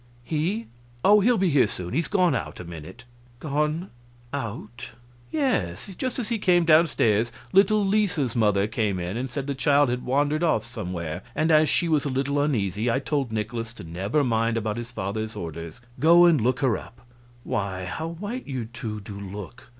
[0.23, 0.65] "He?
[1.05, 3.03] Oh, he'll be here soon; he's gone out a minute."
[3.39, 3.91] "Gone
[4.33, 4.89] out?"
[5.29, 5.95] "Yes.
[5.95, 9.89] Just as he came down stairs little Lisa's mother came in and said the child
[9.91, 13.83] had wandered off somewhere, and as she was a little uneasy I told Nikolaus to
[13.83, 17.01] never mind about his father's orders go and look her up....
[17.43, 19.67] Why, how white you two do look!